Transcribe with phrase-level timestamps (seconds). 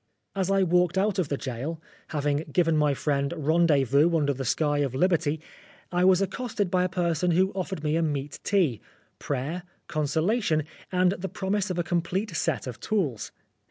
[0.35, 4.79] As I walked out of the gaol,* having given my friend rendezvous under the sky
[4.79, 5.39] of Liberty,
[5.91, 8.81] I was accosted by a person who offered me a meat tea,
[9.19, 13.31] prayer, consol ation, and the promise of a complete set of tools.